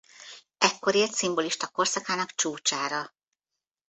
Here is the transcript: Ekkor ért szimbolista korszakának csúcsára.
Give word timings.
Ekkor 0.57 0.95
ért 0.95 1.13
szimbolista 1.13 1.67
korszakának 1.67 2.31
csúcsára. 2.31 3.13